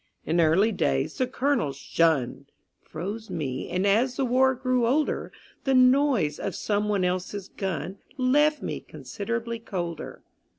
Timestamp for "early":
0.41-0.71